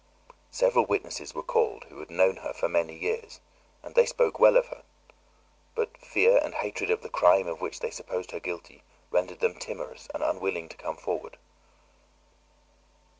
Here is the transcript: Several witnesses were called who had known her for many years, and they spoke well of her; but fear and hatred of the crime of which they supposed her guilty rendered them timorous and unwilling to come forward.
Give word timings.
Several 0.49 0.87
witnesses 0.87 1.35
were 1.35 1.43
called 1.43 1.83
who 1.89 1.99
had 1.99 2.09
known 2.09 2.37
her 2.37 2.53
for 2.53 2.67
many 2.67 2.97
years, 2.97 3.39
and 3.83 3.93
they 3.93 4.07
spoke 4.07 4.39
well 4.39 4.57
of 4.57 4.65
her; 4.69 4.81
but 5.75 5.95
fear 5.95 6.39
and 6.39 6.55
hatred 6.55 6.89
of 6.89 7.03
the 7.03 7.07
crime 7.07 7.45
of 7.47 7.61
which 7.61 7.81
they 7.81 7.91
supposed 7.91 8.31
her 8.31 8.39
guilty 8.39 8.81
rendered 9.11 9.41
them 9.41 9.53
timorous 9.59 10.07
and 10.11 10.23
unwilling 10.23 10.67
to 10.69 10.75
come 10.75 10.97
forward. 10.97 11.37